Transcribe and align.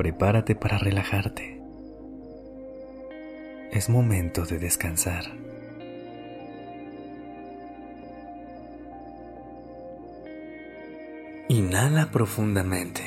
Prepárate 0.00 0.54
para 0.54 0.78
relajarte. 0.78 1.60
Es 3.70 3.90
momento 3.90 4.46
de 4.46 4.58
descansar. 4.58 5.24
Inhala 11.50 12.10
profundamente 12.10 13.02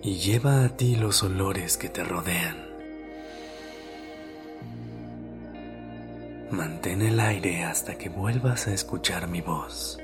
y 0.00 0.18
lleva 0.18 0.64
a 0.64 0.76
ti 0.76 0.94
los 0.94 1.24
olores 1.24 1.76
que 1.76 1.88
te 1.88 2.04
rodean. 2.04 2.58
Mantén 6.52 7.02
el 7.02 7.18
aire 7.18 7.64
hasta 7.64 7.98
que 7.98 8.08
vuelvas 8.08 8.68
a 8.68 8.74
escuchar 8.74 9.26
mi 9.26 9.40
voz. 9.40 10.01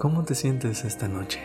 ¿Cómo 0.00 0.24
te 0.24 0.34
sientes 0.34 0.86
esta 0.86 1.08
noche? 1.08 1.40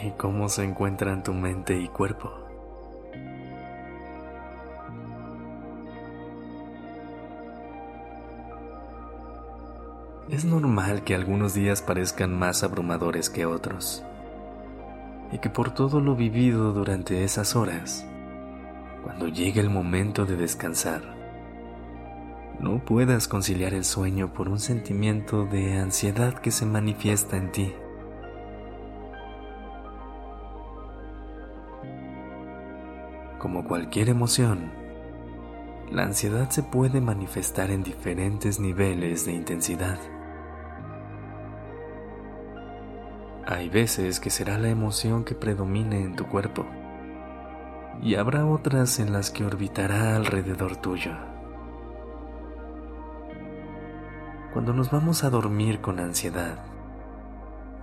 ¿Y 0.00 0.12
cómo 0.12 0.48
se 0.48 0.62
encuentran 0.62 1.24
tu 1.24 1.32
mente 1.34 1.76
y 1.76 1.88
cuerpo? 1.88 2.32
Es 10.30 10.44
normal 10.44 11.02
que 11.02 11.16
algunos 11.16 11.54
días 11.54 11.82
parezcan 11.82 12.32
más 12.32 12.62
abrumadores 12.62 13.28
que 13.28 13.44
otros 13.44 14.04
y 15.32 15.38
que 15.38 15.50
por 15.50 15.74
todo 15.74 15.98
lo 16.00 16.14
vivido 16.14 16.72
durante 16.72 17.24
esas 17.24 17.56
horas, 17.56 18.06
cuando 19.02 19.26
llegue 19.26 19.60
el 19.60 19.68
momento 19.68 20.26
de 20.26 20.36
descansar, 20.36 21.19
no 22.60 22.84
puedas 22.84 23.26
conciliar 23.26 23.72
el 23.72 23.84
sueño 23.84 24.34
por 24.34 24.48
un 24.48 24.58
sentimiento 24.58 25.46
de 25.46 25.78
ansiedad 25.78 26.34
que 26.34 26.50
se 26.50 26.66
manifiesta 26.66 27.38
en 27.38 27.52
ti. 27.52 27.72
Como 33.38 33.64
cualquier 33.66 34.10
emoción, 34.10 34.72
la 35.90 36.02
ansiedad 36.02 36.50
se 36.50 36.62
puede 36.62 37.00
manifestar 37.00 37.70
en 37.70 37.82
diferentes 37.82 38.60
niveles 38.60 39.24
de 39.24 39.32
intensidad. 39.32 39.98
Hay 43.46 43.70
veces 43.70 44.20
que 44.20 44.28
será 44.28 44.58
la 44.58 44.68
emoción 44.68 45.24
que 45.24 45.34
predomine 45.34 46.02
en 46.02 46.14
tu 46.14 46.26
cuerpo 46.26 46.66
y 48.02 48.16
habrá 48.16 48.44
otras 48.44 49.00
en 49.00 49.14
las 49.14 49.30
que 49.30 49.44
orbitará 49.44 50.14
alrededor 50.14 50.76
tuyo. 50.76 51.12
Cuando 54.52 54.72
nos 54.72 54.90
vamos 54.90 55.22
a 55.22 55.30
dormir 55.30 55.80
con 55.80 56.00
ansiedad, 56.00 56.58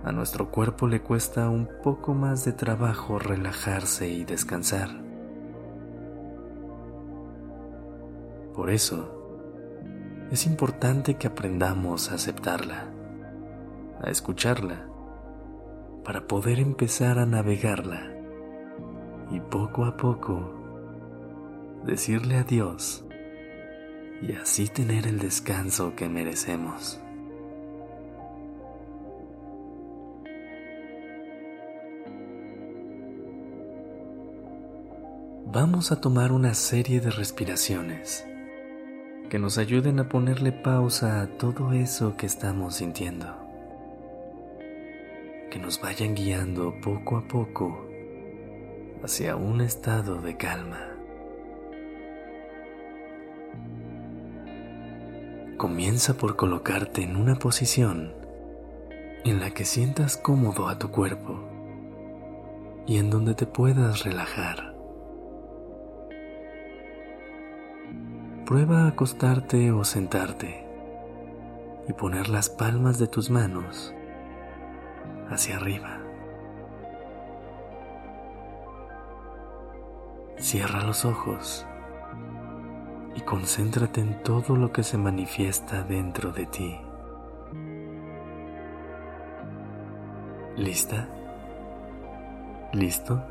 a 0.04 0.12
nuestro 0.12 0.50
cuerpo 0.50 0.86
le 0.86 1.00
cuesta 1.00 1.48
un 1.48 1.66
poco 1.82 2.12
más 2.12 2.44
de 2.44 2.52
trabajo 2.52 3.18
relajarse 3.18 4.10
y 4.10 4.24
descansar. 4.24 4.90
Por 8.54 8.68
eso, 8.68 9.14
es 10.30 10.46
importante 10.46 11.14
que 11.14 11.28
aprendamos 11.28 12.12
a 12.12 12.16
aceptarla, 12.16 12.84
a 14.02 14.10
escucharla 14.10 14.86
para 16.04 16.28
poder 16.28 16.58
empezar 16.60 17.18
a 17.18 17.24
navegarla 17.24 18.12
y 19.30 19.40
poco 19.40 19.86
a 19.86 19.96
poco 19.96 20.52
decirle 21.86 22.36
adiós 22.36 23.07
y 24.22 24.32
así 24.32 24.68
tener 24.68 25.06
el 25.06 25.18
descanso 25.18 25.94
que 25.94 26.08
merecemos. 26.08 27.00
Vamos 35.46 35.92
a 35.92 36.00
tomar 36.00 36.32
una 36.32 36.54
serie 36.54 37.00
de 37.00 37.10
respiraciones 37.10 38.26
que 39.30 39.38
nos 39.38 39.58
ayuden 39.58 39.98
a 40.00 40.08
ponerle 40.08 40.52
pausa 40.52 41.22
a 41.22 41.26
todo 41.26 41.72
eso 41.72 42.16
que 42.16 42.26
estamos 42.26 42.76
sintiendo 42.76 43.48
que 45.50 45.58
nos 45.58 45.80
vayan 45.80 46.14
guiando 46.14 46.74
poco 46.80 47.16
a 47.16 47.26
poco 47.26 47.86
hacia 49.02 49.36
un 49.36 49.60
estado 49.60 50.20
de 50.20 50.36
calma. 50.36 50.87
Comienza 55.58 56.14
por 56.14 56.36
colocarte 56.36 57.02
en 57.02 57.16
una 57.16 57.34
posición 57.34 58.14
en 59.24 59.40
la 59.40 59.50
que 59.50 59.64
sientas 59.64 60.16
cómodo 60.16 60.68
a 60.68 60.78
tu 60.78 60.92
cuerpo 60.92 61.40
y 62.86 62.98
en 62.98 63.10
donde 63.10 63.34
te 63.34 63.44
puedas 63.44 64.04
relajar. 64.04 64.76
Prueba 68.46 68.84
a 68.84 68.88
acostarte 68.90 69.72
o 69.72 69.82
sentarte 69.82 70.64
y 71.88 71.92
poner 71.92 72.28
las 72.28 72.50
palmas 72.50 73.00
de 73.00 73.08
tus 73.08 73.28
manos 73.28 73.92
hacia 75.28 75.56
arriba. 75.56 75.98
Cierra 80.36 80.84
los 80.84 81.04
ojos 81.04 81.66
y 83.14 83.20
concéntrate 83.22 84.00
en 84.00 84.22
todo 84.22 84.56
lo 84.56 84.72
que 84.72 84.82
se 84.82 84.98
manifiesta 84.98 85.82
dentro 85.82 86.32
de 86.32 86.46
ti. 86.46 86.76
¿Lista? 90.56 91.08
¿Listo? 92.72 93.22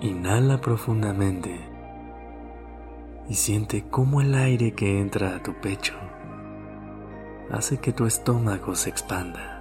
Inhala 0.00 0.60
profundamente 0.60 1.60
y 3.28 3.34
siente 3.34 3.84
cómo 3.88 4.20
el 4.20 4.34
aire 4.34 4.72
que 4.72 5.00
entra 5.00 5.36
a 5.36 5.42
tu 5.42 5.54
pecho 5.60 5.94
hace 7.50 7.78
que 7.78 7.92
tu 7.92 8.06
estómago 8.06 8.74
se 8.74 8.90
expanda. 8.90 9.51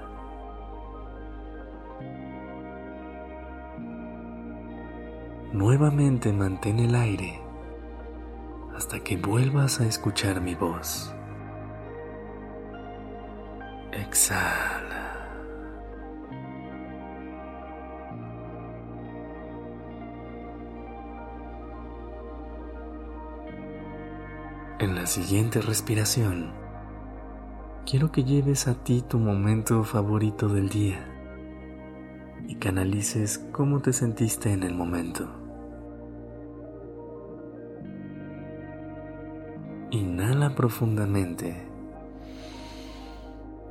Nuevamente 5.54 6.32
mantén 6.32 6.80
el 6.80 6.96
aire 6.96 7.42
hasta 8.74 9.02
que 9.02 9.18
vuelvas 9.18 9.82
a 9.82 9.86
escuchar 9.86 10.40
mi 10.40 10.56
voz. 10.56 11.14
Exhala. 13.92 14.82
En 24.80 24.96
la 24.96 25.06
siguiente 25.06 25.60
respiración, 25.60 26.54
quiero 27.86 28.10
que 28.14 28.24
lleves 28.24 28.70
a 28.70 28.76
ti 28.76 29.04
tu 29.06 29.20
momento 29.20 29.84
favorito 29.84 30.48
del 30.48 30.70
día 30.70 31.06
y 32.48 32.56
canalices 32.56 33.38
cómo 33.52 33.82
te 33.82 33.92
sentiste 33.92 34.54
en 34.54 34.64
el 34.64 34.74
momento. 34.74 35.41
Inhala 39.92 40.56
profundamente, 40.56 41.68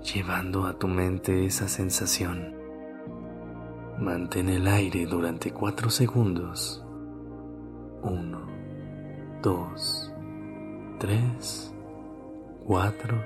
llevando 0.03 0.67
a 0.67 0.79
tu 0.79 0.87
mente 0.87 1.47
esa 1.47 1.67
sensación. 1.67 2.55
Mantén 3.99 4.51
el 4.51 4.69
aire 4.69 5.07
durante 5.07 5.51
cuatro 5.51 5.89
segundos. 5.91 6.85
Uno, 8.03 8.47
dos, 9.43 10.13
tres, 10.99 11.75
cuatro 12.67 13.17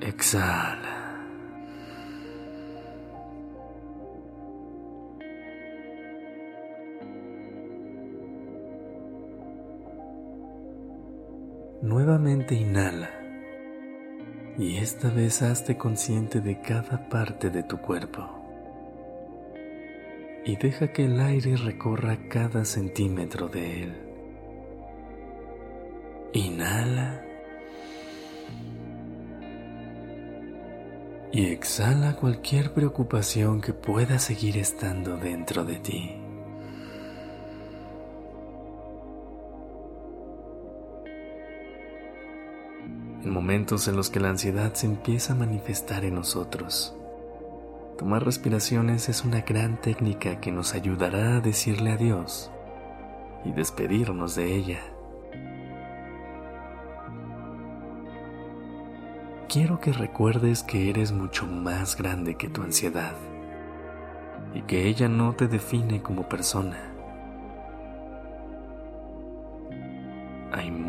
Exhala. 0.00 1.03
Nuevamente 11.84 12.54
inhala 12.54 13.10
y 14.56 14.78
esta 14.78 15.10
vez 15.10 15.42
hazte 15.42 15.76
consciente 15.76 16.40
de 16.40 16.58
cada 16.62 17.10
parte 17.10 17.50
de 17.50 17.62
tu 17.62 17.76
cuerpo 17.76 18.26
y 20.46 20.56
deja 20.56 20.94
que 20.94 21.04
el 21.04 21.20
aire 21.20 21.58
recorra 21.58 22.26
cada 22.30 22.64
centímetro 22.64 23.48
de 23.48 23.82
él. 23.82 23.94
Inhala 26.32 27.22
y 31.32 31.48
exhala 31.48 32.16
cualquier 32.16 32.72
preocupación 32.72 33.60
que 33.60 33.74
pueda 33.74 34.18
seguir 34.18 34.56
estando 34.56 35.18
dentro 35.18 35.66
de 35.66 35.76
ti. 35.80 36.23
Momentos 43.44 43.88
en 43.88 43.96
los 43.96 44.08
que 44.08 44.20
la 44.20 44.30
ansiedad 44.30 44.72
se 44.72 44.86
empieza 44.86 45.34
a 45.34 45.36
manifestar 45.36 46.06
en 46.06 46.14
nosotros, 46.14 46.96
tomar 47.98 48.24
respiraciones 48.24 49.10
es 49.10 49.22
una 49.22 49.42
gran 49.42 49.78
técnica 49.78 50.40
que 50.40 50.50
nos 50.50 50.72
ayudará 50.72 51.36
a 51.36 51.40
decirle 51.40 51.92
adiós 51.92 52.50
y 53.44 53.52
despedirnos 53.52 54.34
de 54.34 54.54
ella. 54.56 54.80
quiero 59.46 59.78
que 59.78 59.92
recuerdes 59.92 60.62
que 60.62 60.88
eres 60.88 61.12
mucho 61.12 61.46
más 61.46 61.98
grande 61.98 62.36
que 62.36 62.48
tu 62.48 62.62
ansiedad 62.62 63.14
y 64.54 64.62
que 64.62 64.88
ella 64.88 65.06
no 65.10 65.34
te 65.34 65.48
define 65.48 66.02
como 66.02 66.30
persona. 66.30 66.93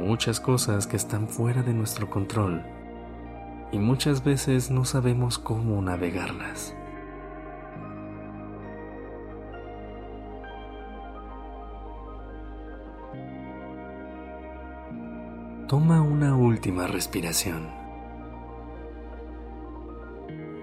Muchas 0.06 0.40
cosas 0.40 0.86
que 0.86 0.98
están 0.98 1.28
fuera 1.28 1.64
de 1.64 1.74
nuestro 1.74 2.10
control 2.12 2.64
y 3.72 3.80
muchas 3.80 4.24
veces 4.24 4.70
no 4.70 4.86
sabemos 4.86 5.40
cómo 5.40 5.82
navegarlas. 5.82 6.76
Toma 15.68 16.04
una 16.04 16.36
última 16.36 16.86
respiración. 16.86 17.68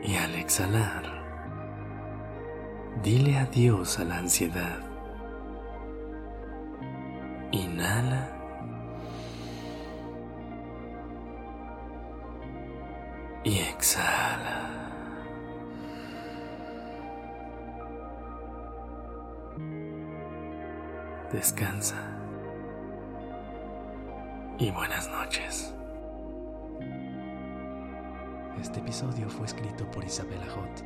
Y 0.04 0.14
al 0.14 0.36
exhalar, 0.36 1.02
dile 3.02 3.38
adiós 3.38 3.98
a 3.98 4.04
la 4.04 4.18
ansiedad. 4.18 4.78
Inhala. 7.50 8.41
Exhala. 13.82 14.70
Descansa. 21.32 21.96
Y 24.58 24.70
buenas 24.70 25.10
noches. 25.10 25.74
Este 28.60 28.78
episodio 28.78 29.28
fue 29.28 29.46
escrito 29.46 29.90
por 29.90 30.04
Isabela 30.04 30.46
Hot. 30.54 30.84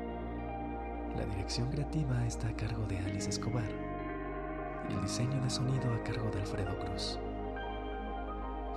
La 1.18 1.26
dirección 1.26 1.70
creativa 1.70 2.26
está 2.26 2.48
a 2.48 2.56
cargo 2.56 2.86
de 2.86 2.98
Alice 2.98 3.28
Escobar 3.28 3.86
el 4.88 5.02
diseño 5.02 5.40
de 5.42 5.50
sonido 5.50 5.92
a 5.92 6.02
cargo 6.04 6.30
de 6.30 6.40
Alfredo 6.40 6.78
Cruz. 6.78 7.18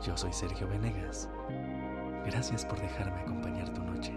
Yo 0.03 0.17
soy 0.17 0.33
Sergio 0.33 0.67
Venegas. 0.67 1.29
Gracias 2.31 2.63
por 2.63 2.79
dejarme 2.79 3.19
acompañar 3.21 3.67
tu 3.69 3.83
noche. 3.83 4.13